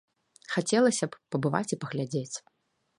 [0.53, 2.37] Хацелася б пабываць і паглядзець.